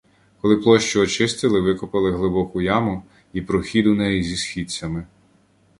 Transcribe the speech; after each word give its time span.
Коли 0.41 0.57
площу 0.57 1.01
очистили, 1.01 1.59
викопали 1.59 2.11
глибоку 2.11 2.61
яму 2.61 3.03
і 3.33 3.41
прохід 3.41 3.87
у 3.87 3.93
неї 3.95 4.23
зі 4.23 4.37
східцями. 4.37 5.05